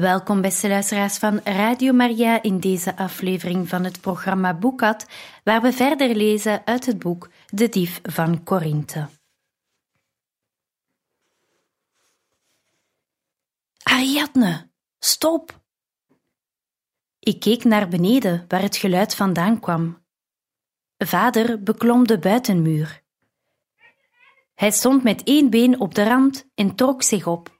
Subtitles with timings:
[0.00, 5.06] Welkom beste luisteraars van Radio Maria in deze aflevering van het programma Boekat,
[5.44, 9.08] waar we verder lezen uit het boek De Dief van Korinthe.
[13.82, 15.60] Ariadne, stop!
[17.18, 20.04] Ik keek naar beneden waar het geluid vandaan kwam.
[20.98, 23.02] Vader beklom de buitenmuur.
[24.54, 27.57] Hij stond met één been op de rand en trok zich op.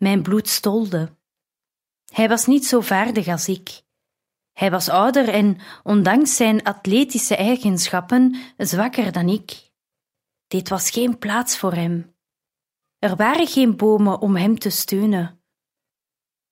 [0.00, 1.16] Mijn bloed stolde.
[2.12, 3.82] Hij was niet zo vaardig als ik.
[4.52, 9.70] Hij was ouder en, ondanks zijn atletische eigenschappen, zwakker dan ik.
[10.46, 12.14] Dit was geen plaats voor hem.
[12.98, 15.42] Er waren geen bomen om hem te steunen.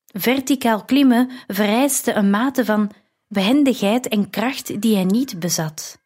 [0.07, 2.91] Verticaal klimmen vereiste een mate van
[3.27, 6.03] behendigheid en kracht die hij niet bezat.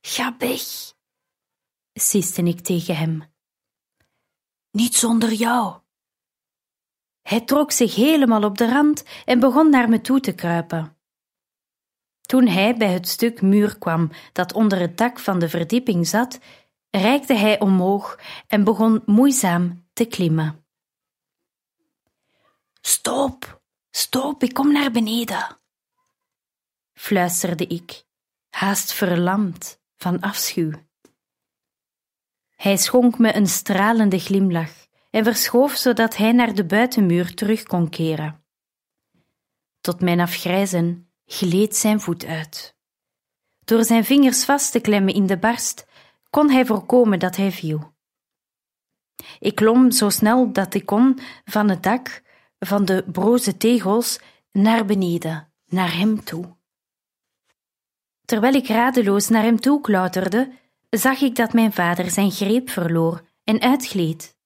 [0.00, 0.62] Ga weg,
[1.92, 3.33] siste ik tegen hem.
[4.74, 5.80] Niet zonder jou.
[7.22, 10.96] Hij trok zich helemaal op de rand en begon naar me toe te kruipen.
[12.20, 16.38] Toen hij bij het stuk muur kwam dat onder het dak van de verdieping zat,
[16.90, 20.66] reikte hij omhoog en begon moeizaam te klimmen.
[22.80, 25.60] Stop, stop, ik kom naar beneden,
[26.92, 28.04] fluisterde ik,
[28.50, 30.72] haast verlamd van afschuw.
[32.64, 37.88] Hij schonk me een stralende glimlach en verschoof zodat hij naar de buitenmuur terug kon
[37.88, 38.44] keren.
[39.80, 42.76] Tot mijn afgrijzen gleed zijn voet uit.
[43.64, 45.86] Door zijn vingers vast te klemmen in de barst
[46.30, 47.94] kon hij voorkomen dat hij viel.
[49.38, 52.22] Ik klom zo snel dat ik kon van het dak
[52.58, 54.20] van de broze tegels
[54.52, 56.56] naar beneden, naar hem toe.
[58.24, 60.62] Terwijl ik radeloos naar hem toe klauterde,
[60.98, 64.36] zag ik dat mijn vader zijn greep verloor en uitgleed.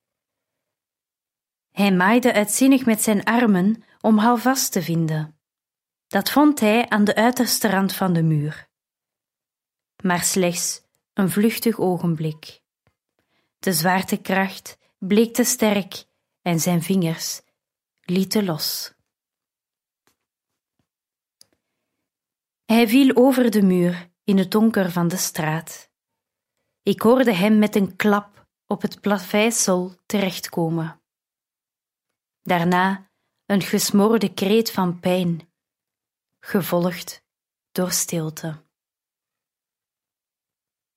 [1.71, 5.39] Hij maaide uitzinnig met zijn armen om houvast te vinden.
[6.07, 8.69] Dat vond hij aan de uiterste rand van de muur.
[10.03, 10.83] Maar slechts
[11.13, 12.61] een vluchtig ogenblik.
[13.59, 16.05] De zwaartekracht bleek te sterk
[16.43, 17.41] en zijn vingers
[18.01, 18.93] lieten los.
[22.65, 25.88] Hij viel over de muur in het donker van de straat.
[26.83, 31.01] Ik hoorde hem met een klap op het plaveisel terechtkomen.
[32.43, 33.11] Daarna
[33.47, 35.53] een gesmoorde kreet van pijn,
[36.41, 37.25] gevolgd
[37.73, 38.65] door stilte.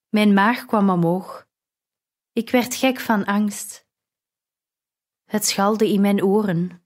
[0.10, 1.48] Mijn maag kwam omhoog.
[2.34, 3.88] Ik werd gek van angst.
[5.26, 6.86] Het schalde in mijn oren.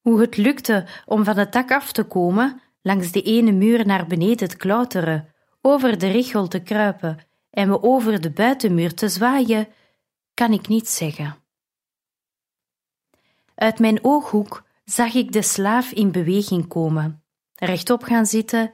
[0.00, 4.06] Hoe het lukte om van het dak af te komen, langs de ene muur naar
[4.06, 7.27] beneden te klauteren, over de richel te kruipen
[7.58, 9.68] en me over de buitenmuur te zwaaien,
[10.34, 11.36] kan ik niet zeggen.
[13.54, 17.24] Uit mijn ooghoek zag ik de slaaf in beweging komen,
[17.54, 18.72] rechtop gaan zitten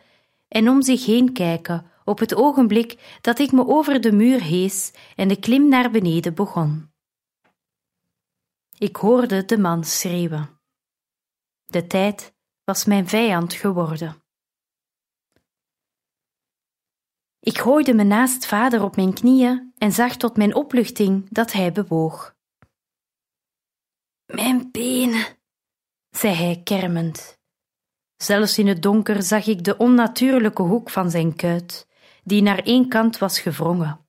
[0.49, 4.93] en om zich heen kijken op het ogenblik dat ik me over de muur hees
[5.17, 6.93] en de klim naar beneden begon.
[8.79, 10.61] Ik hoorde de man schreeuwen.
[11.65, 12.35] De tijd
[12.65, 14.24] was mijn vijand geworden.
[17.45, 21.73] Ik gooide me naast vader op mijn knieën en zag tot mijn opluchting dat hij
[21.73, 22.37] bewoog.
[24.27, 25.27] Mijn benen,
[26.11, 27.39] zei hij kermend.
[28.17, 31.89] Zelfs in het donker zag ik de onnatuurlijke hoek van zijn kuit,
[32.23, 34.07] die naar één kant was gewrongen.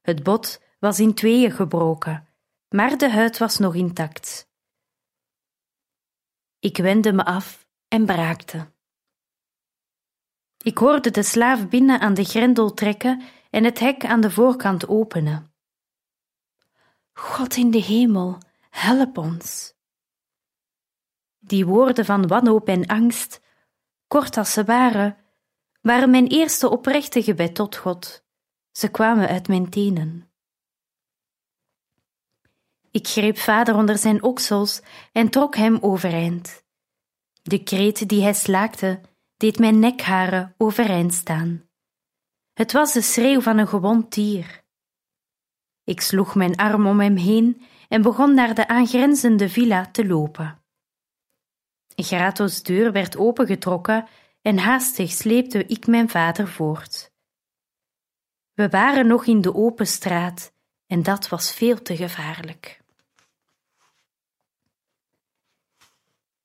[0.00, 2.28] Het bot was in tweeën gebroken,
[2.68, 4.48] maar de huid was nog intact.
[6.58, 8.72] Ik wendde me af en braakte.
[10.62, 14.88] Ik hoorde de slaaf binnen aan de grendel trekken en het hek aan de voorkant
[14.88, 15.54] openen.
[17.12, 18.38] God in de hemel,
[18.70, 19.74] help ons.
[21.38, 23.40] Die woorden van wanhoop en angst,
[24.06, 25.16] kort als ze waren,
[25.80, 28.24] waren mijn eerste oprechte gebed tot God.
[28.70, 30.30] Ze kwamen uit mijn tenen.
[32.90, 34.80] Ik greep vader onder zijn oksels
[35.12, 36.64] en trok hem overeind.
[37.42, 39.00] De kreet die hij slaakte,
[39.40, 41.68] deed mijn nekharen overeind staan.
[42.52, 44.62] Het was de schreeuw van een gewond dier.
[45.84, 50.62] Ik sloeg mijn arm om hem heen en begon naar de aangrenzende villa te lopen.
[51.94, 54.08] Grato's deur werd opengetrokken
[54.42, 57.12] en haastig sleepte ik mijn vader voort.
[58.52, 60.52] We waren nog in de open straat
[60.86, 62.80] en dat was veel te gevaarlijk.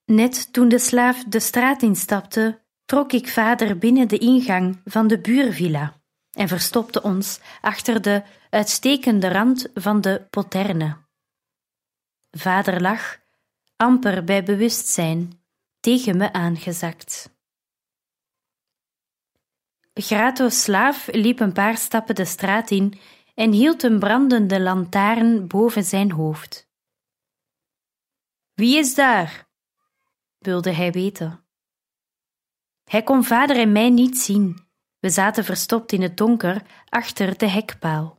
[0.04, 5.20] Net toen de slaaf de straat instapte, trok ik vader binnen de ingang van de
[5.20, 6.00] buurvilla
[6.30, 11.04] en verstopte ons achter de uitstekende rand van de poterne.
[12.30, 13.18] Vader lag,
[13.76, 15.42] amper bij bewustzijn,
[15.80, 17.34] tegen me aangezakt.
[19.94, 23.00] Grato's slaaf liep een paar stappen de straat in
[23.34, 26.68] en hield een brandende lantaarn boven zijn hoofd.
[28.54, 29.48] Wie is daar?
[30.38, 31.45] wilde hij weten.
[32.90, 34.58] Hij kon vader en mij niet zien.
[34.98, 38.16] We zaten verstopt in het donker achter de hekpaal.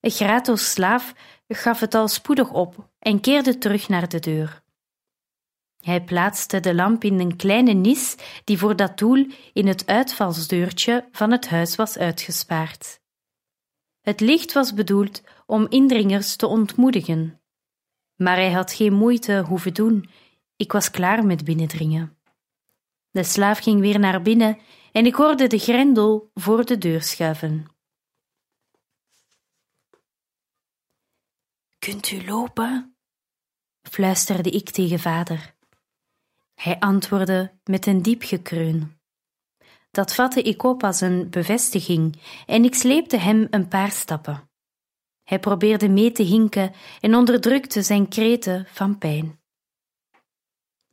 [0.00, 1.14] Grato's slaaf
[1.48, 4.62] gaf het al spoedig op en keerde terug naar de deur.
[5.82, 11.08] Hij plaatste de lamp in een kleine nis die voor dat doel in het uitvalsdeurtje
[11.12, 13.00] van het huis was uitgespaard.
[14.00, 17.40] Het licht was bedoeld om indringers te ontmoedigen.
[18.16, 20.10] Maar hij had geen moeite hoeven doen,
[20.56, 22.16] ik was klaar met binnendringen.
[23.12, 24.58] De slaaf ging weer naar binnen
[24.92, 27.66] en ik hoorde de grendel voor de deur schuiven.
[31.78, 32.96] Kunt u lopen?
[33.82, 35.54] fluisterde ik tegen vader.
[36.54, 39.00] Hij antwoordde met een diep gekreun.
[39.90, 44.50] Dat vatte ik op als een bevestiging en ik sleepte hem een paar stappen.
[45.22, 49.41] Hij probeerde mee te hinken en onderdrukte zijn kreten van pijn.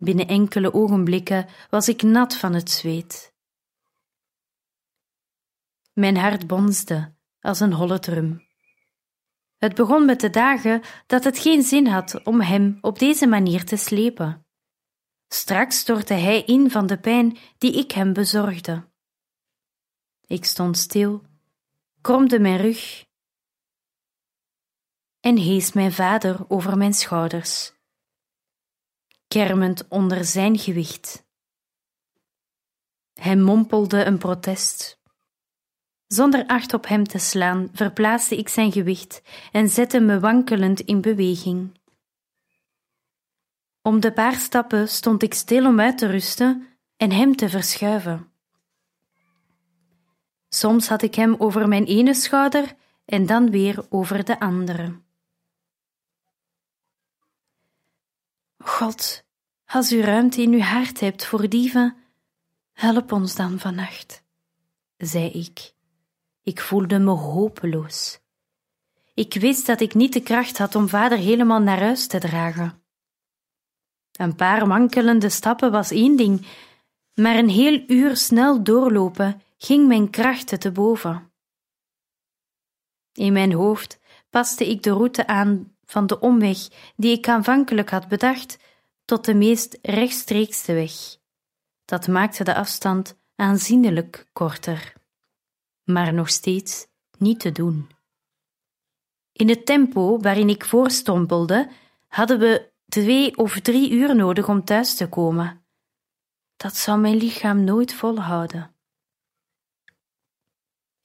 [0.02, 3.34] Binnen enkele ogenblikken was ik nat van het zweet.
[5.94, 8.48] Mijn hart bonsde als een holle drum.
[9.58, 13.66] Het begon met de dagen dat het geen zin had om hem op deze manier
[13.66, 14.46] te slepen.
[15.28, 18.88] Straks stortte hij in van de pijn die ik hem bezorgde.
[20.26, 21.22] Ik stond stil,
[22.02, 23.08] kromde mijn rug
[25.20, 27.74] en hees mijn vader over mijn schouders,
[29.30, 31.28] kermend onder zijn gewicht.
[33.14, 35.00] Hij mompelde een protest.
[36.08, 39.22] Zonder acht op hem te slaan, verplaatste ik zijn gewicht
[39.52, 41.80] en zette me wankelend in beweging.
[43.82, 46.68] Om de paar stappen stond ik stil om uit te rusten
[46.98, 48.32] en hem te verschuiven.
[50.50, 55.08] Soms had ik hem over mijn ene schouder en dan weer over de andere.
[58.64, 59.24] God,
[59.66, 61.96] als u ruimte in uw hart hebt voor dieven,
[62.72, 64.24] help ons dan vannacht,
[64.98, 65.74] zei ik.
[66.44, 68.20] Ik voelde me hopeloos.
[69.14, 72.84] Ik wist dat ik niet de kracht had om vader helemaal naar huis te dragen.
[74.12, 76.46] Een paar wankelende stappen was één ding,
[77.14, 81.32] maar een heel uur snel doorlopen ging mijn krachten te boven.
[83.14, 86.58] In mijn hoofd paste ik de route aan van de omweg
[86.96, 88.58] die ik aanvankelijk had bedacht
[89.06, 90.92] tot de meest rechtstreekste weg.
[91.86, 94.94] Dat maakte de afstand aanzienlijk korter,
[95.84, 97.90] maar nog steeds niet te doen.
[99.32, 101.70] In het tempo waarin ik voorstompelde,
[102.08, 105.66] hadden we twee of drie uur nodig om thuis te komen.
[106.56, 108.76] Dat zou mijn lichaam nooit volhouden.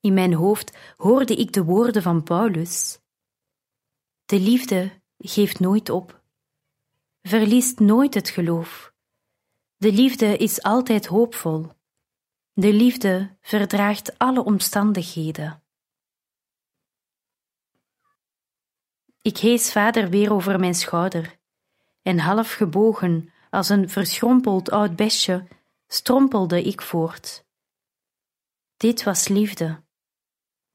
[0.01, 3.03] In mijn hoofd hoorde ik de woorden van Paulus.
[4.25, 6.23] De liefde geeft nooit op,
[7.23, 8.93] verliest nooit het geloof.
[9.77, 11.73] De liefde is altijd hoopvol.
[12.53, 15.63] De liefde verdraagt alle omstandigheden.
[19.23, 21.39] Ik hees vader weer over mijn schouder
[22.03, 25.49] en half gebogen als een verschrompeld oud besje
[25.87, 27.45] strompelde ik voort.
[28.77, 29.83] Dit was liefde.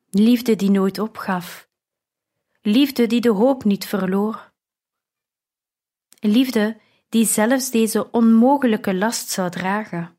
[0.09, 1.68] Liefde die nooit opgaf.
[2.61, 4.53] Liefde die de hoop niet verloor.
[6.19, 10.17] Liefde die zelfs deze onmogelijke last zou dragen.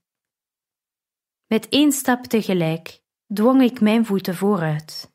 [1.46, 3.02] Met één stap tegelijk
[3.34, 5.14] dwong ik mijn voeten vooruit.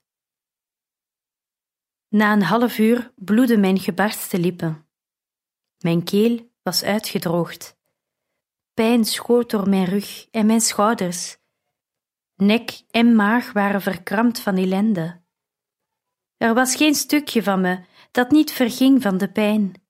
[2.08, 4.88] Na een half uur bloedden mijn gebarste lippen.
[5.78, 7.78] Mijn keel was uitgedroogd.
[8.74, 11.38] Pijn schoot door mijn rug en mijn schouders.
[12.36, 15.25] Nek en maag waren verkrampt van ellende.
[16.38, 19.84] Er was geen stukje van me dat niet verging van de pijn.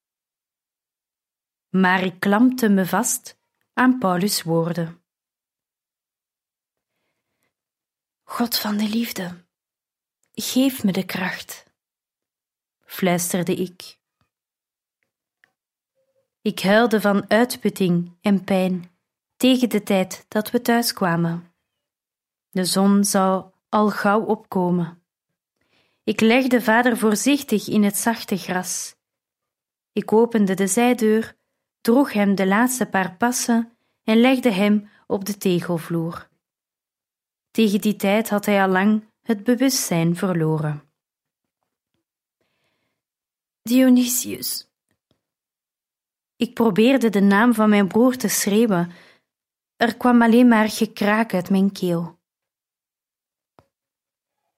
[1.70, 3.40] Maar ik klampte me vast
[3.74, 5.04] aan Paulus' woorden.
[8.24, 9.46] God van de liefde,
[10.32, 11.66] geef me de kracht
[12.86, 14.00] fluisterde ik.
[16.42, 18.98] Ik huilde van uitputting en pijn
[19.38, 21.54] tegen de tijd dat we thuis kwamen.
[22.50, 25.05] De zon zou al gauw opkomen.
[26.06, 28.96] Ik legde vader voorzichtig in het zachte gras.
[29.92, 31.36] Ik opende de zijdeur,
[31.82, 36.28] droeg hem de laatste paar passen en legde hem op de tegelvloer.
[37.52, 40.84] Tegen die tijd had hij al lang het bewustzijn verloren.
[43.62, 44.68] Dionysius.
[46.36, 48.92] Ik probeerde de naam van mijn broer te schreeuwen.
[49.76, 52.15] Er kwam alleen maar gekraak uit mijn keel.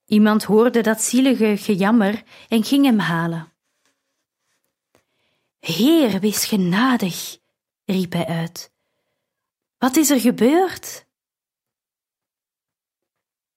[0.08, 3.54] Iemand hoorde dat zielige gejammer en ging hem halen.
[5.60, 7.38] Heer, wees genadig,
[7.86, 8.74] riep hij uit.
[9.78, 11.06] Wat is er gebeurd?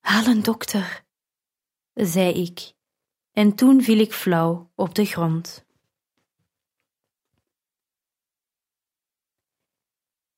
[0.01, 1.05] Haal een dokter,
[1.93, 2.73] zei ik,
[3.33, 5.65] en toen viel ik flauw op de grond.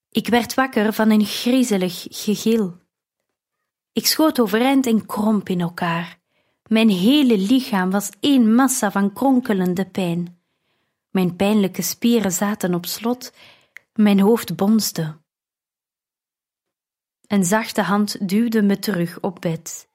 [0.08, 2.81] Ik werd wakker van een griezelig gegil.
[3.92, 6.20] Ik schoot overeind en kromp in elkaar.
[6.66, 10.40] Mijn hele lichaam was één massa van kronkelende pijn.
[11.10, 13.32] Mijn pijnlijke spieren zaten op slot,
[13.92, 15.20] mijn hoofd bonsde.
[17.26, 19.90] Een zachte hand duwde me terug op bed.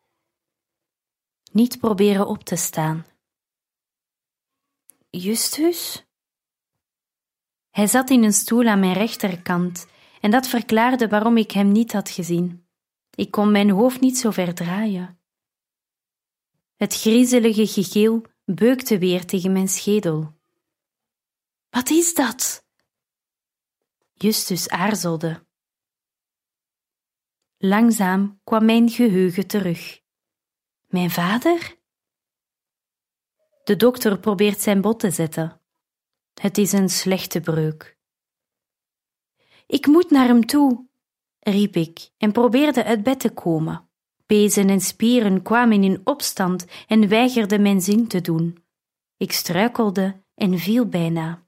[1.52, 3.06] Niet proberen op te staan.
[5.10, 6.06] Justus?
[7.70, 9.88] Hij zat in een stoel aan mijn rechterkant
[10.22, 12.67] en dat verklaarde waarom ik hem niet had gezien.
[13.18, 15.20] Ik kon mijn hoofd niet zo ver draaien.
[16.76, 20.40] Het griezelige gegil beukte weer tegen mijn schedel.
[21.70, 22.66] Wat is dat?
[24.14, 25.46] Justus aarzelde.
[27.58, 30.02] Langzaam kwam mijn geheugen terug.
[30.88, 31.78] Mijn vader?
[33.64, 35.62] De dokter probeert zijn bot te zetten.
[36.34, 37.98] Het is een slechte breuk.
[39.68, 40.87] Ik moet naar hem toe,
[41.52, 43.90] riep ik en probeerde uit bed te komen.
[44.26, 48.64] Pezen en spieren kwamen in opstand en weigerden mijn zin te doen.
[49.18, 51.46] Ik struikelde en viel bijna.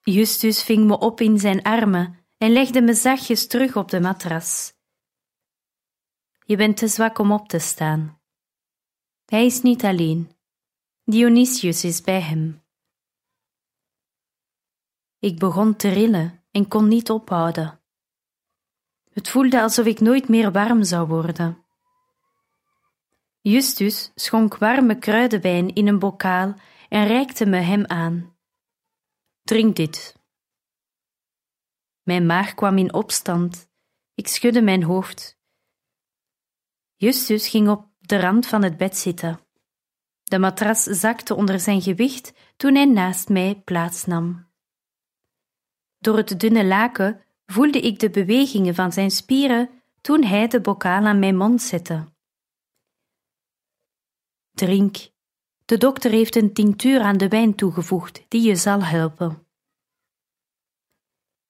[0.00, 4.72] Justus ving me op in zijn armen en legde me zachtjes terug op de matras.
[6.46, 8.20] Je bent te zwak om op te staan.
[9.24, 10.30] Hij is niet alleen.
[11.04, 12.62] Dionysius is bij hem.
[15.18, 17.80] Ik begon te rillen en kon niet ophouden.
[19.12, 21.64] Het voelde alsof ik nooit meer warm zou worden.
[23.40, 26.54] Justus schonk warme kruidenwijn in een bokaal
[26.88, 28.36] en reikte me hem aan.
[29.42, 30.16] Drink dit.
[32.02, 33.68] Mijn maag kwam in opstand.
[34.14, 35.38] Ik schudde mijn hoofd.
[36.94, 39.40] Justus ging op de rand van het bed zitten.
[40.22, 44.49] De matras zakte onder zijn gewicht toen hij naast mij plaatsnam.
[46.00, 51.06] Door het dunne laken voelde ik de bewegingen van zijn spieren toen hij de bokaal
[51.06, 52.08] aan mijn mond zette.
[54.50, 54.96] Drink.
[55.64, 59.46] De dokter heeft een tinctuur aan de wijn toegevoegd die je zal helpen.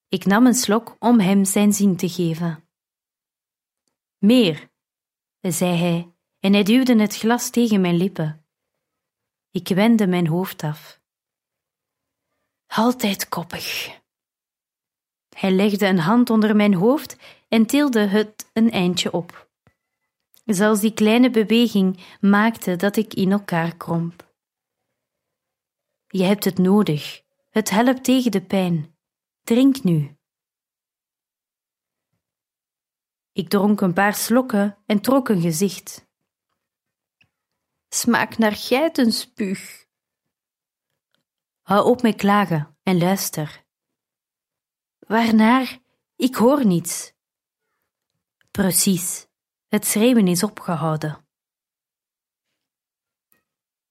[0.09, 2.69] Ik nam een slok om hem zijn zin te geven.
[4.19, 4.71] Meer,
[5.41, 8.47] zei hij, en hij duwde het glas tegen mijn lippen.
[9.51, 11.01] Ik wendde mijn hoofd af.
[12.67, 14.00] Altijd koppig.
[15.41, 17.17] Hij legde een hand onder mijn hoofd
[17.49, 19.51] en tilde het een eindje op.
[20.45, 24.35] Zelfs die kleine beweging maakte dat ik in elkaar kromp.
[26.07, 27.23] Je hebt het nodig.
[27.51, 28.97] Het helpt tegen de pijn.
[29.43, 30.17] Drink nu.
[33.33, 36.09] Ik dronk een paar slokken en trok een gezicht.
[37.89, 39.87] Smaak naar geitenspuug.
[41.61, 43.69] Hou op met klagen en luister.
[45.11, 45.79] Waarnaar?
[46.17, 47.13] Ik hoor niets.
[48.51, 49.27] Precies,
[49.69, 51.27] het schreeuwen is opgehouden.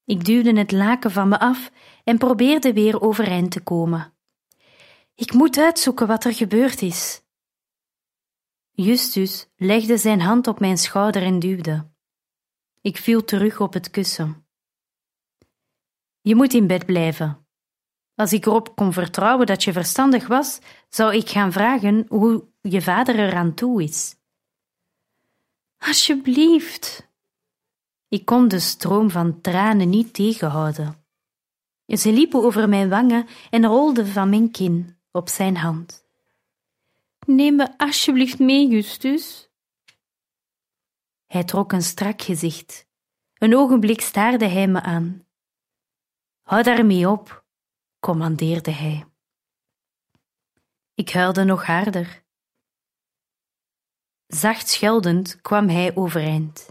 [0.03, 1.71] Ik duwde het laken van me af
[2.03, 4.13] en probeerde weer overeind te komen.
[5.15, 7.23] Ik moet uitzoeken wat er gebeurd is.
[8.71, 11.91] Justus legde zijn hand op mijn schouder en duwde.
[12.81, 14.47] Ik viel terug op het kussen.
[16.21, 17.48] Je moet in bed blijven.
[18.19, 20.59] Als ik erop kon vertrouwen dat je verstandig was,
[20.89, 24.15] zou ik gaan vragen hoe je vader eraan toe is.
[25.77, 27.07] Alsjeblieft.
[28.07, 31.05] Ik kon de stroom van tranen niet tegenhouden.
[31.85, 36.05] Ze liepen over mijn wangen en rolden van mijn kin op zijn hand.
[37.25, 39.49] Neem me alsjeblieft mee, Justus.
[41.27, 42.87] Hij trok een strak gezicht.
[43.33, 45.25] Een ogenblik staarde hij me aan.
[46.41, 47.38] Hou daarmee op,
[47.99, 49.05] commandeerde hij.
[50.93, 52.23] Ik huilde nog harder.
[54.27, 56.69] Zacht scheldend kwam hij overeind.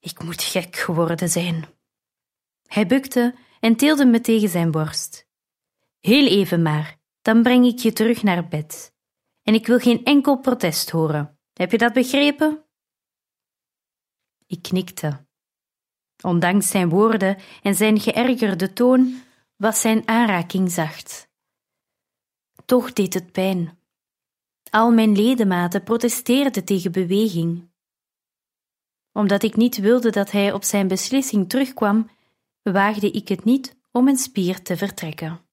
[0.00, 1.64] Ik moet gek geworden zijn.
[2.66, 5.26] Hij bukte en teelde me tegen zijn borst.
[6.00, 8.92] Heel even maar, dan breng ik je terug naar bed.
[9.42, 11.38] En ik wil geen enkel protest horen.
[11.52, 12.64] Heb je dat begrepen?
[14.46, 15.26] Ik knikte.
[16.22, 19.22] Ondanks zijn woorden en zijn geërgerde toon
[19.56, 21.28] was zijn aanraking zacht.
[22.64, 23.78] Toch deed het pijn.
[24.70, 27.68] Al mijn ledematen protesteerden tegen beweging.
[29.12, 32.10] Omdat ik niet wilde dat hij op zijn beslissing terugkwam,
[32.62, 35.43] waagde ik het niet om een spier te vertrekken.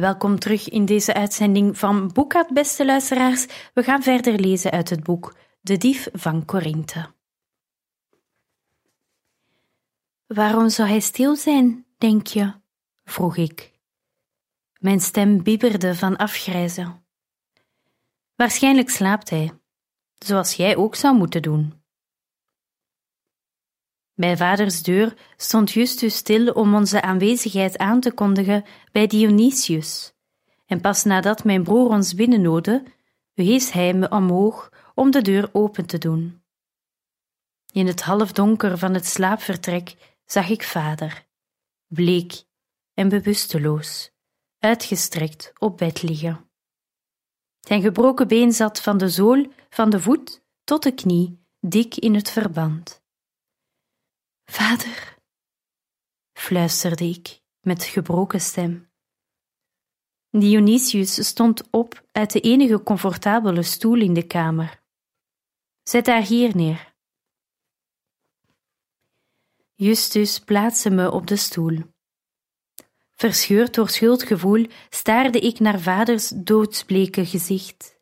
[0.00, 3.46] Welkom terug in deze uitzending van Boekad, beste luisteraars.
[3.74, 7.06] We gaan verder lezen uit het boek De Dief van Corinthe.
[10.26, 12.52] Waarom zou hij stil zijn, denk je?
[13.04, 13.72] vroeg ik.
[14.78, 17.04] Mijn stem bibberde van afgrijzen.
[18.34, 19.52] Waarschijnlijk slaapt hij,
[20.14, 21.85] zoals jij ook zou moeten doen.
[24.16, 30.12] Bij vaders deur stond Justus stil om onze aanwezigheid aan te kondigen bij Dionysius.
[30.66, 32.82] En pas nadat mijn broer ons binnennoodde,
[33.34, 36.42] wees hij me omhoog om de deur open te doen.
[37.72, 41.26] In het halfdonker van het slaapvertrek zag ik vader,
[41.86, 42.44] bleek
[42.94, 44.10] en bewusteloos,
[44.58, 46.50] uitgestrekt op bed liggen.
[47.60, 52.14] Zijn gebroken been zat van de zool van de voet tot de knie dik in
[52.14, 53.04] het verband.
[54.50, 55.18] Vader,
[56.32, 58.90] fluisterde ik met gebroken stem.
[60.30, 64.82] Dionysius stond op uit de enige comfortabele stoel in de kamer.
[65.82, 66.94] Zet haar hier neer.
[69.74, 71.94] Justus plaatste me op de stoel.
[73.14, 77.95] Verscheurd door schuldgevoel staarde ik naar vaders doodsbleke gezicht.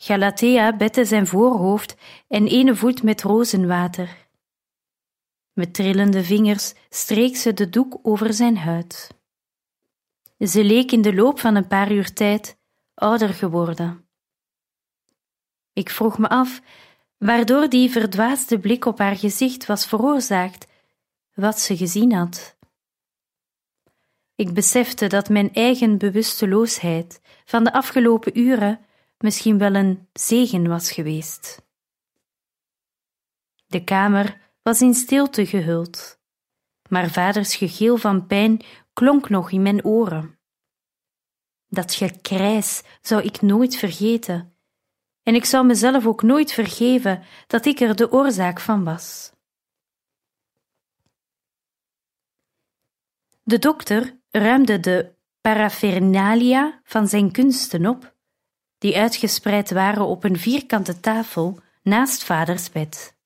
[0.00, 1.96] Galatea bette zijn voorhoofd
[2.28, 4.28] en ene voet met rozenwater.
[5.52, 9.14] Met trillende vingers streek ze de doek over zijn huid.
[10.38, 12.58] Ze leek in de loop van een paar uur tijd
[12.94, 14.08] ouder geworden.
[15.72, 16.60] Ik vroeg me af
[17.16, 20.66] waardoor die verdwaasde blik op haar gezicht was veroorzaakt,
[21.34, 22.56] wat ze gezien had.
[24.34, 28.80] Ik besefte dat mijn eigen bewusteloosheid van de afgelopen uren
[29.18, 31.66] misschien wel een zegen was geweest.
[33.66, 36.20] De kamer was in stilte gehuld,
[36.88, 40.38] maar vaders gegil van pijn klonk nog in mijn oren.
[41.68, 44.56] Dat gekrijs zou ik nooit vergeten,
[45.22, 49.32] en ik zou mezelf ook nooit vergeven dat ik er de oorzaak van was.
[53.42, 58.16] De dokter ruimde de paraphernalia van zijn kunsten op,
[58.78, 63.16] die uitgespreid waren op een vierkante tafel naast vaders bed.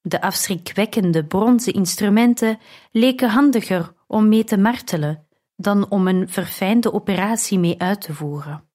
[0.00, 2.58] De afschrikwekkende bronzen instrumenten
[2.90, 5.26] leken handiger om mee te martelen
[5.56, 8.70] dan om een verfijnde operatie mee uit te voeren.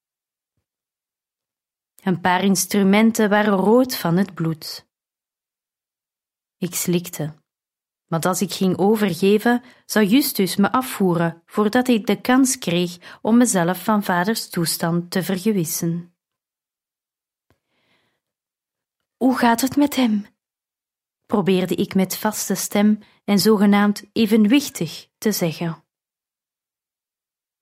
[2.04, 4.88] Een paar instrumenten waren rood van het bloed.
[6.58, 7.34] Ik slikte,
[8.08, 13.38] want als ik ging overgeven, zou Justus me afvoeren voordat ik de kans kreeg om
[13.38, 16.16] mezelf van vaders toestand te vergewissen.
[19.18, 20.26] Hoe gaat het met hem?
[21.26, 25.84] probeerde ik met vaste stem en zogenaamd evenwichtig te zeggen.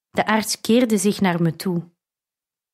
[0.09, 1.89] De arts keerde zich naar me toe.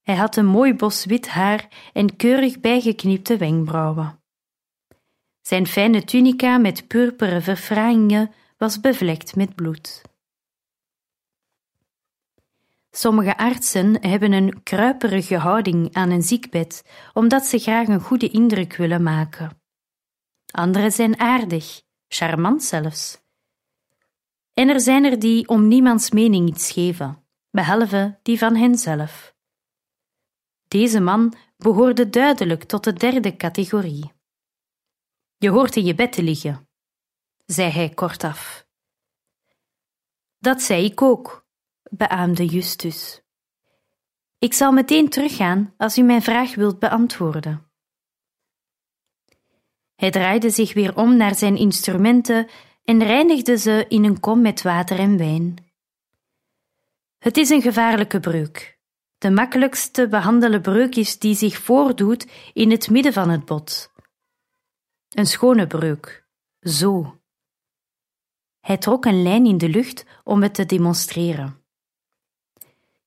[0.02, 4.21] Hij had een mooi bos wit haar en keurig bijgeknipte wenkbrauwen.
[5.42, 10.02] Zijn fijne tunica met purperen verfraaiingen was bevlekt met bloed.
[12.92, 18.76] Sommige artsen hebben een kruiperige houding aan een ziekbed, omdat ze graag een goede indruk
[18.76, 19.62] willen maken.
[20.52, 23.20] Anderen zijn aardig, charmant zelfs.
[24.54, 29.36] En er zijn er die om niemands mening iets geven, behalve die van henzelf.
[30.68, 34.12] Deze man behoorde duidelijk tot de derde categorie.
[35.42, 36.70] Je hoort in je bed te liggen,
[37.46, 38.68] zei hij kortaf.
[40.38, 41.46] Dat zei ik ook,
[41.90, 43.22] beaamde Justus.
[44.38, 47.72] Ik zal meteen teruggaan als u mijn vraag wilt beantwoorden.
[49.96, 52.50] Hij draaide zich weer om naar zijn instrumenten
[52.84, 55.56] en reinigde ze in een kom met water en wijn.
[57.18, 58.80] Het is een gevaarlijke breuk.
[59.18, 63.91] De makkelijkst te behandelen breuk is die zich voordoet in het midden van het bot.
[65.12, 66.26] Een schone breuk.
[66.62, 67.20] Zo.
[68.60, 71.64] Hij trok een lijn in de lucht om het te demonstreren.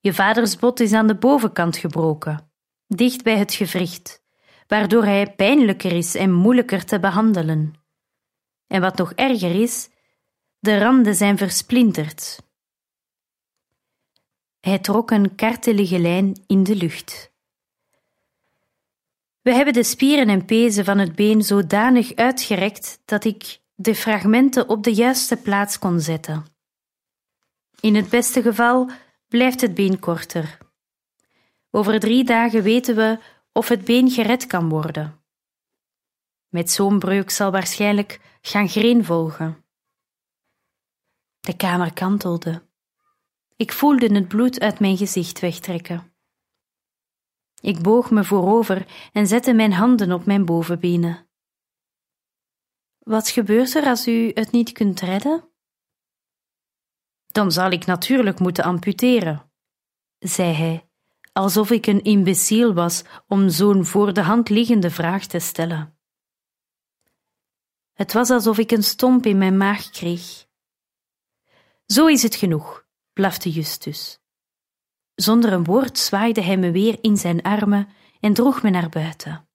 [0.00, 2.52] Je vaders bot is aan de bovenkant gebroken,
[2.86, 4.24] dicht bij het gewricht
[4.66, 7.74] waardoor hij pijnlijker is en moeilijker te behandelen.
[8.66, 9.88] En wat nog erger is,
[10.58, 12.42] de randen zijn versplinterd.
[14.60, 17.32] Hij trok een kartelige lijn in de lucht.
[19.44, 24.68] We hebben de spieren en pezen van het been zodanig uitgerekt dat ik de fragmenten
[24.68, 26.44] op de juiste plaats kon zetten.
[27.80, 28.90] In het beste geval
[29.28, 30.58] blijft het been korter.
[31.70, 33.18] Over drie dagen weten we
[33.52, 35.24] of het been gered kan worden.
[36.48, 39.64] Met zo'n breuk zal waarschijnlijk gangreen volgen.
[41.40, 42.62] De kamer kantelde.
[43.56, 46.13] Ik voelde het bloed uit mijn gezicht wegtrekken.
[47.64, 51.28] Ik boog me voorover en zette mijn handen op mijn bovenbenen.
[52.98, 55.48] Wat gebeurt er als u het niet kunt redden?
[57.26, 59.50] Dan zal ik natuurlijk moeten amputeren,
[60.18, 60.88] zei hij
[61.32, 65.98] alsof ik een imbeciel was om zo'n voor de hand liggende vraag te stellen.
[67.92, 70.46] Het was alsof ik een stomp in mijn maag kreeg.
[71.86, 74.23] Zo is het genoeg, blafte Justus.
[75.14, 77.88] Zonder een woord zwaaide hij me weer in zijn armen
[78.20, 79.48] en droeg me naar buiten.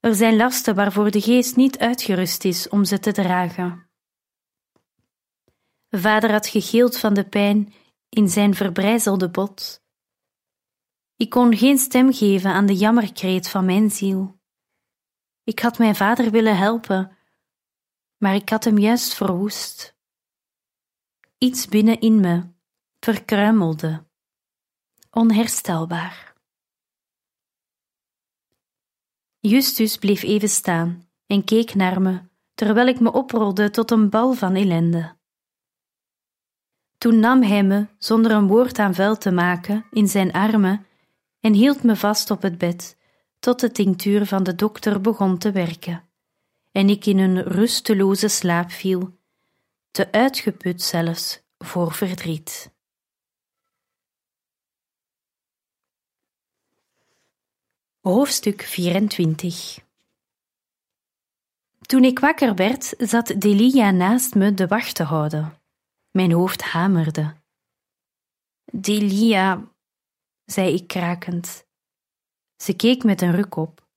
[0.00, 3.90] Er zijn lasten waarvoor de geest niet uitgerust is om ze te dragen.
[5.90, 7.74] Vader had gegild van de pijn
[8.08, 9.82] in zijn verbrijzelde bot.
[11.16, 14.40] Ik kon geen stem geven aan de jammerkreet van mijn ziel.
[15.44, 17.16] Ik had mijn vader willen helpen,
[18.16, 19.96] maar ik had hem juist verwoest.
[21.38, 22.51] Iets binnenin me
[23.04, 24.04] verkruimelde,
[25.10, 26.34] onherstelbaar.
[29.38, 32.20] Justus bleef even staan en keek naar me,
[32.54, 35.16] terwijl ik me oprolde tot een bal van ellende.
[36.98, 40.86] Toen nam hij me, zonder een woord aan vuil te maken, in zijn armen
[41.40, 42.98] en hield me vast op het bed,
[43.38, 46.08] tot de tinctuur van de dokter begon te werken,
[46.72, 49.18] en ik in een rusteloze slaap viel,
[49.90, 52.71] te uitgeput zelfs voor verdriet.
[58.02, 59.78] Hoofdstuk 24
[61.80, 65.62] Toen ik wakker werd, zat Delia naast me de wacht te houden.
[66.10, 67.34] Mijn hoofd hamerde.
[68.72, 69.72] Delia,
[70.44, 71.66] zei ik krakend.
[72.56, 73.88] Ze keek met een ruk op.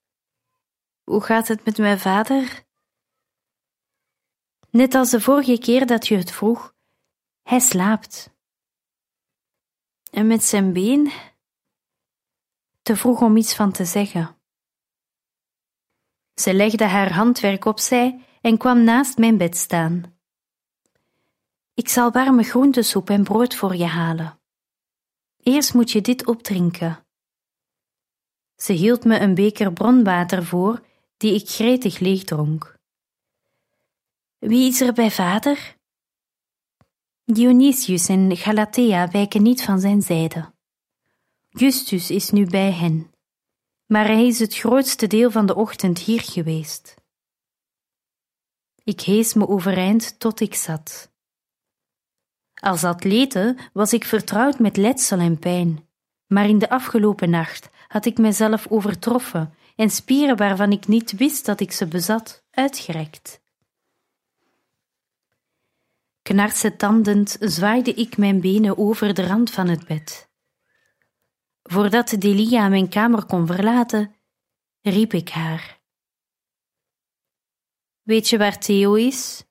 [1.03, 2.65] Hoe gaat het met mijn vader?
[4.69, 6.75] Net als de vorige keer dat je het vroeg,
[7.43, 8.29] hij slaapt.
[10.11, 11.11] En met zijn been?
[12.85, 14.37] Te vroeg om iets van te zeggen.
[16.33, 20.03] Ze legde haar handwerk opzij en kwam naast mijn bed staan.
[21.73, 24.39] Ik zal warme groentesoep en brood voor je halen.
[25.43, 27.05] Eerst moet je dit opdrinken.
[28.55, 30.85] Ze hield me een beker bronwater voor,
[31.17, 32.77] die ik gretig leegdronk.
[34.37, 35.75] Wie is er bij vader?
[37.23, 40.54] Dionysius en Galatea wijken niet van zijn zijde.
[41.57, 43.11] Justus is nu bij hen,
[43.85, 46.95] maar hij is het grootste deel van de ochtend hier geweest.
[48.83, 51.11] Ik hees me overeind tot ik zat.
[52.53, 55.87] Als atlete was ik vertrouwd met letsel en pijn,
[56.27, 61.45] maar in de afgelopen nacht had ik mezelf overtroffen en spieren waarvan ik niet wist
[61.45, 63.41] dat ik ze bezat, uitgerekt.
[66.77, 70.33] tandend zwaaide ik mijn benen over de rand van het bed.
[71.69, 74.15] Voordat Delia mijn kamer kon verlaten,
[74.81, 75.79] riep ik haar.
[78.01, 79.43] Weet je waar Theo is?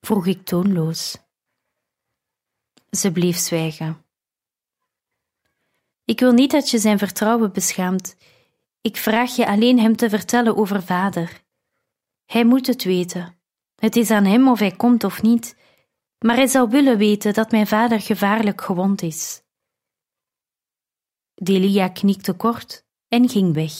[0.00, 1.16] vroeg ik toonloos.
[2.90, 4.04] Ze bleef zwijgen.
[6.04, 8.16] Ik wil niet dat je zijn vertrouwen beschaamt.
[8.80, 11.42] Ik vraag je alleen hem te vertellen over vader.
[12.24, 13.40] Hij moet het weten.
[13.74, 15.56] Het is aan hem of hij komt of niet,
[16.18, 19.42] maar hij zou willen weten dat mijn vader gevaarlijk gewond is.
[21.40, 23.72] Delia knikte kort en ging weg.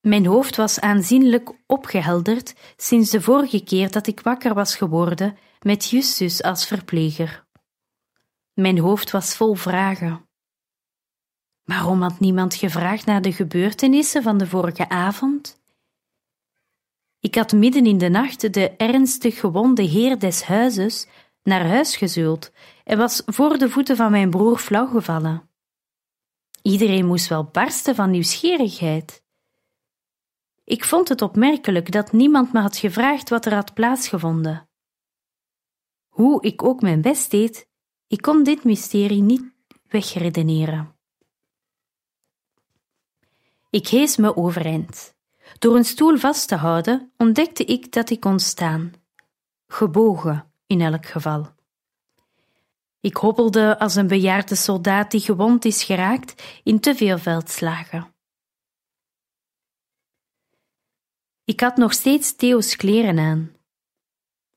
[0.00, 5.90] Mijn hoofd was aanzienlijk opgehelderd sinds de vorige keer dat ik wakker was geworden met
[5.90, 7.44] Justus als verpleger.
[8.52, 10.28] Mijn hoofd was vol vragen.
[11.64, 15.60] Waarom had niemand gevraagd naar de gebeurtenissen van de vorige avond?
[17.20, 21.06] Ik had midden in de nacht de ernstig gewonde heer des huizes
[21.44, 22.52] naar huis gezult
[22.84, 25.48] en was voor de voeten van mijn broer flauw gevallen.
[26.62, 29.22] Iedereen moest wel barsten van nieuwsgierigheid.
[30.64, 34.68] Ik vond het opmerkelijk dat niemand me had gevraagd wat er had plaatsgevonden.
[36.08, 37.68] Hoe ik ook mijn best deed,
[38.06, 39.52] ik kon dit mysterie niet
[39.88, 40.96] wegredeneren.
[43.70, 45.14] Ik hees me overeind.
[45.58, 48.92] Door een stoel vast te houden, ontdekte ik dat ik kon staan.
[49.66, 51.52] Gebogen, in elk geval.
[53.00, 58.14] Ik hobbelde als een bejaarde soldaat die gewond is geraakt in te veel veldslagen.
[61.44, 63.52] Ik had nog steeds Theo's kleren aan.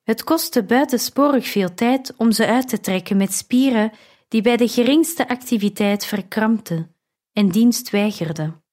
[0.03, 3.91] Het kostte buitensporig veel tijd om ze uit te trekken met spieren
[4.27, 6.95] die bij de geringste activiteit verkrampten
[7.33, 8.63] en dienst weigerden.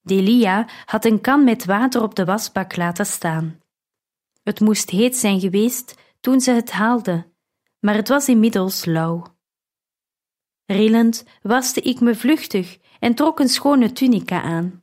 [0.00, 3.60] Delia had een kan met water op de wasbak laten staan.
[4.42, 7.32] Het moest heet zijn geweest toen ze het haalde,
[7.80, 9.36] maar het was inmiddels lauw.
[10.66, 14.82] Rillend waste ik me vluchtig en trok een schone tunica aan.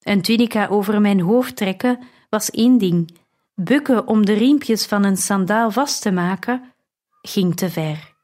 [0.00, 3.18] Een tunica over mijn hoofd trekken was één ding,
[3.54, 6.72] bukken om de riempjes van een sandaal vast te maken,
[7.22, 8.14] ging te ver.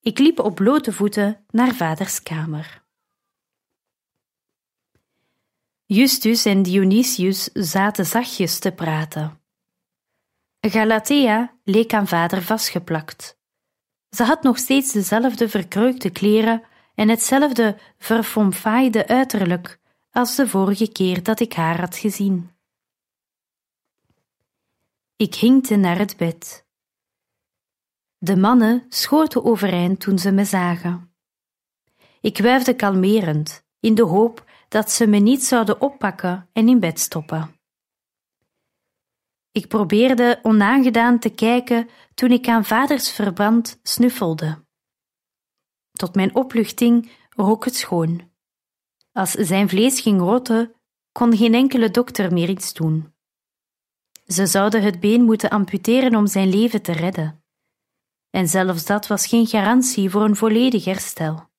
[0.00, 2.84] Ik liep op blote voeten naar vaders kamer.
[5.84, 9.40] Justus en Dionysius zaten zachtjes te praten.
[10.70, 13.38] Galatea leek aan vader vastgeplakt.
[14.10, 16.62] Ze had nog steeds dezelfde verkreukte kleren
[16.94, 22.50] en hetzelfde verfomfaaide uiterlijk als de vorige keer dat ik haar had gezien.
[25.16, 26.66] Ik hinkte naar het bed.
[28.18, 31.14] De mannen schoten overeind toen ze me zagen.
[32.20, 37.00] Ik wuifde kalmerend, in de hoop dat ze me niet zouden oppakken en in bed
[37.00, 37.55] stoppen.
[39.56, 44.64] Ik probeerde onaangedaan te kijken toen ik aan vaders verband snuffelde.
[45.92, 48.30] Tot mijn opluchting rook het schoon.
[49.12, 50.74] Als zijn vlees ging rotten,
[51.12, 53.14] kon geen enkele dokter meer iets doen.
[54.26, 57.44] Ze zouden het been moeten amputeren om zijn leven te redden.
[58.30, 61.50] En zelfs dat was geen garantie voor een volledig herstel.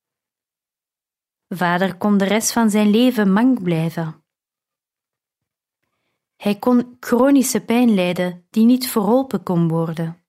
[1.48, 4.27] Vader kon de rest van zijn leven mank blijven.
[6.38, 10.26] Hij kon chronische pijn lijden die niet verholpen kon worden.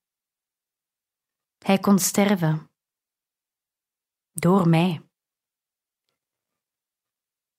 [1.58, 2.70] Hij kon sterven.
[4.32, 5.02] Door mij.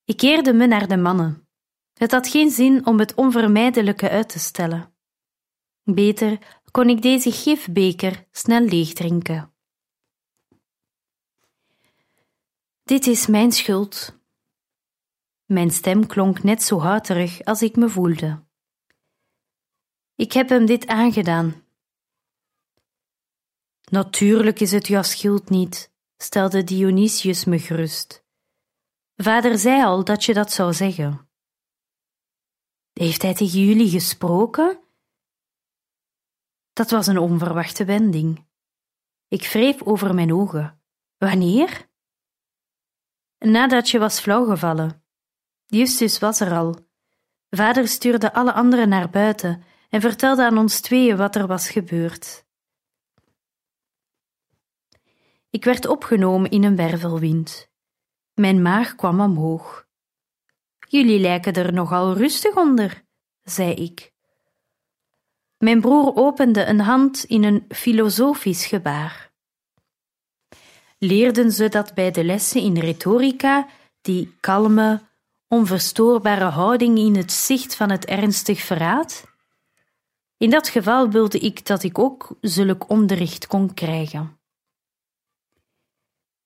[0.03, 1.47] Ik keerde me naar de mannen.
[1.93, 4.93] Het had geen zin om het onvermijdelijke uit te stellen.
[5.83, 9.53] Beter kon ik deze gifbeker snel leegdrinken.
[12.83, 14.18] Dit is mijn schuld.
[15.49, 18.43] Mijn stem klonk net zo houterig als ik me voelde.
[20.15, 21.63] Ik heb hem dit aangedaan.
[23.91, 28.25] Natuurlijk is het jouw schuld niet, stelde Dionysius me gerust.
[29.15, 31.29] Vader zei al dat je dat zou zeggen.
[32.93, 34.79] Heeft hij tegen jullie gesproken?
[36.73, 38.47] Dat was een onverwachte wending.
[39.27, 40.81] Ik wreef over mijn ogen.
[41.17, 41.89] Wanneer?
[43.37, 45.03] Nadat je was flauwgevallen.
[45.71, 46.87] Justus was er al.
[47.49, 52.45] Vader stuurde alle anderen naar buiten en vertelde aan ons tweeën wat er was gebeurd.
[55.49, 57.69] Ik werd opgenomen in een wervelwind.
[58.33, 59.87] Mijn maag kwam omhoog.
[60.87, 63.03] Jullie lijken er nogal rustig onder,
[63.43, 64.13] zei ik.
[65.57, 69.31] Mijn broer opende een hand in een filosofisch gebaar.
[70.97, 73.67] Leerden ze dat bij de lessen in retorica,
[74.01, 75.08] die kalme,
[75.49, 79.23] onverstoorbare houding in het zicht van het ernstig verraad?
[80.37, 84.39] In dat geval wilde ik dat ik ook zulk onderricht kon krijgen.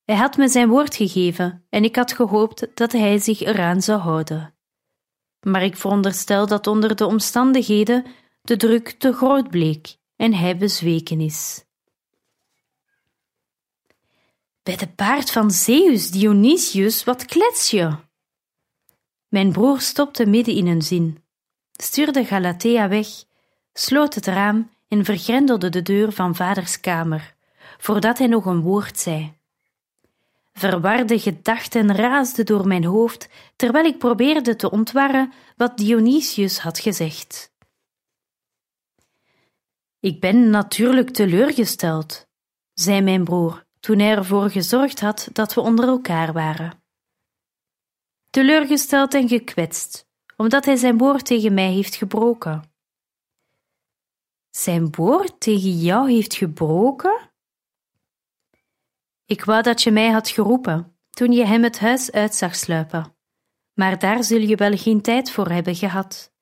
[0.05, 3.99] Hij had me zijn woord gegeven en ik had gehoopt dat hij zich eraan zou
[3.99, 4.55] houden.
[5.39, 8.05] Maar ik veronderstel dat onder de omstandigheden
[8.41, 11.65] de druk te groot bleek en hij bezweken is.
[14.63, 17.97] Bij de paard van Zeus, Dionysius, wat klets je?
[19.33, 21.23] Mijn broer stopte midden in een zin,
[21.71, 23.07] stuurde Galatea weg,
[23.73, 27.35] sloot het raam en vergrendelde de deur van vaders kamer,
[27.77, 29.33] voordat hij nog een woord zei.
[30.53, 37.51] Verwarde gedachten raasden door mijn hoofd terwijl ik probeerde te ontwarren wat Dionysius had gezegd.
[39.99, 42.27] Ik ben natuurlijk teleurgesteld,
[42.73, 46.82] zei mijn broer toen hij ervoor gezorgd had dat we onder elkaar waren.
[48.33, 52.73] Teleurgesteld en gekwetst, omdat hij zijn woord tegen mij heeft gebroken.
[54.49, 57.31] Zijn woord tegen jou heeft gebroken?
[59.25, 63.15] Ik wou dat je mij had geroepen toen je hem het huis uit zag sluipen,
[63.73, 66.33] maar daar zul je wel geen tijd voor hebben gehad.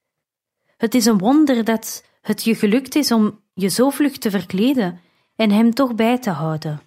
[0.78, 5.02] Het is een wonder dat het je gelukt is om je zo vlug te verkleden
[5.36, 6.82] en hem toch bij te houden.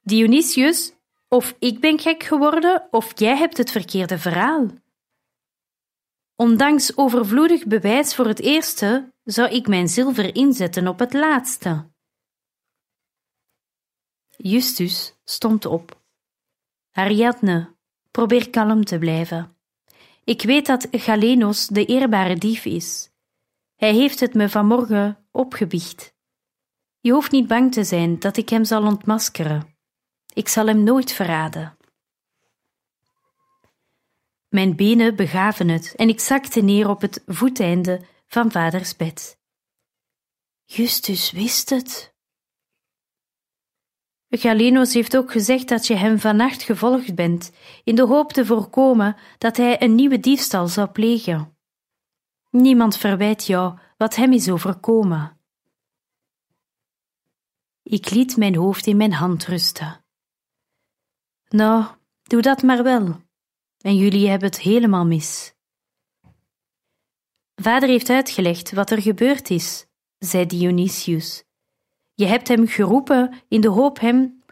[0.00, 0.96] Dionysius,
[1.28, 4.66] of ik ben gek geworden, of jij hebt het verkeerde verhaal.
[6.36, 11.90] Ondanks overvloedig bewijs voor het eerste, zou ik mijn zilver inzetten op het laatste.
[14.36, 16.00] Justus stond op.
[16.92, 17.76] Ariadne,
[18.10, 19.56] probeer kalm te blijven.
[20.24, 23.10] Ik weet dat Galenos de eerbare dief is.
[23.74, 26.14] Hij heeft het me vanmorgen opgebiecht.
[27.00, 29.77] Je hoeft niet bang te zijn dat ik hem zal ontmaskeren.
[30.38, 31.76] Ik zal hem nooit verraden.
[34.48, 39.38] Mijn benen begaven het en ik zakte neer op het voeteinde van vaders bed.
[40.64, 42.14] Justus wist het.
[44.28, 47.50] Galenos heeft ook gezegd dat je hem vannacht gevolgd bent,
[47.84, 51.56] in de hoop te voorkomen dat hij een nieuwe diefstal zou plegen.
[52.50, 55.40] Niemand verwijt jou wat hem is overkomen.
[57.82, 60.06] Ik liet mijn hoofd in mijn hand rusten.
[61.48, 61.84] Nou,
[62.22, 63.20] doe dat maar wel.
[63.78, 65.54] En jullie hebben het helemaal mis.
[67.54, 69.86] Vader heeft uitgelegd wat er gebeurd is,
[70.18, 71.44] zei Dionysius.
[72.14, 74.42] Je hebt hem geroepen in de hoop hem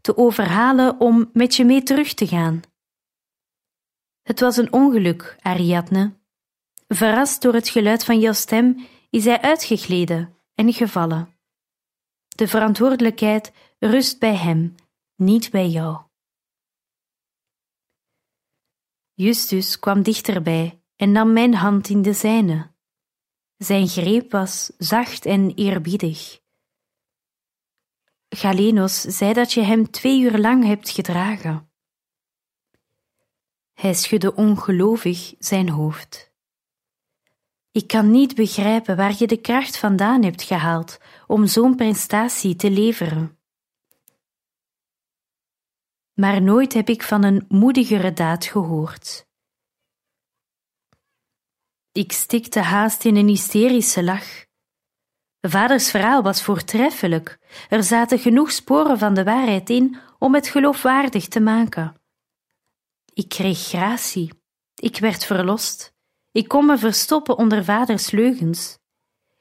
[0.00, 2.60] te overhalen om met je mee terug te gaan.
[4.22, 6.12] Het was een ongeluk, Ariadne.
[6.88, 11.34] Verrast door het geluid van jouw stem is hij uitgegleden en gevallen.
[12.28, 14.74] De verantwoordelijkheid rust bij hem,
[15.16, 16.02] niet bij jou.
[19.14, 22.72] Justus kwam dichterbij en nam mijn hand in de zijne.
[23.56, 26.42] Zijn greep was zacht en eerbiedig.
[28.28, 31.70] Galenos zei dat je hem twee uur lang hebt gedragen.
[33.72, 36.32] Hij schudde ongelovig zijn hoofd.
[37.70, 42.70] Ik kan niet begrijpen waar je de kracht vandaan hebt gehaald om zo'n prestatie te
[42.70, 43.38] leveren.
[46.14, 49.26] Maar nooit heb ik van een moedigere daad gehoord.
[51.92, 54.44] Ik stikte haast in een hysterische lach.
[55.40, 57.38] Vaders verhaal was voortreffelijk.
[57.68, 62.00] Er zaten genoeg sporen van de waarheid in om het geloofwaardig te maken.
[63.12, 64.30] Ik kreeg gratie.
[64.74, 65.94] Ik werd verlost.
[66.32, 68.78] Ik kon me verstoppen onder vaders leugens.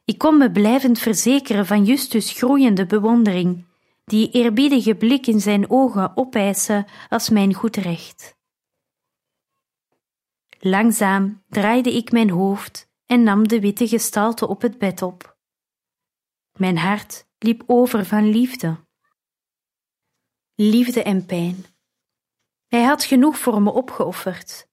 [0.05, 3.65] Ik kon me blijvend verzekeren van Justus' groeiende bewondering,
[4.03, 8.35] die eerbiedige blik in zijn ogen opeisen als mijn goed recht.
[10.59, 15.37] Langzaam draaide ik mijn hoofd en nam de witte gestalte op het bed op.
[16.57, 18.85] Mijn hart liep over van liefde.
[20.55, 21.65] Liefde en pijn.
[22.67, 24.67] Hij had genoeg voor me opgeofferd.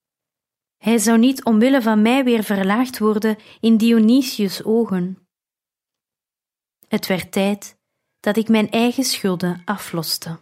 [0.76, 5.28] Hij zou niet omwille van mij weer verlaagd worden in Dionysius' ogen.
[6.89, 7.80] Het werd tijd
[8.21, 10.39] dat ik mijn eigen schulden afloste.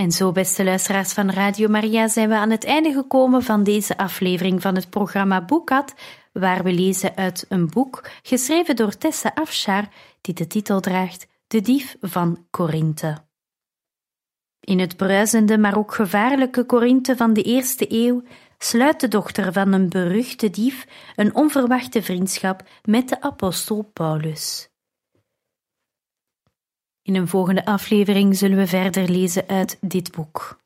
[0.00, 3.96] En zo, beste luisteraars van Radio Maria, zijn we aan het einde gekomen van deze
[3.96, 5.94] aflevering van het programma Boekat,
[6.32, 9.88] waar we lezen uit een boek geschreven door Tessa Afshar,
[10.20, 13.16] die de titel draagt De Dief van Korinthe.
[14.60, 18.22] In het bruisende, maar ook gevaarlijke Korinthe van de eerste eeuw
[18.58, 20.86] sluit de dochter van een beruchte dief
[21.16, 24.69] een onverwachte vriendschap met de apostel Paulus.
[27.10, 30.58] In een volgende aflevering zullen we verder lezen uit dit boek.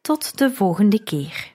[0.00, 1.52] Tot de volgende keer.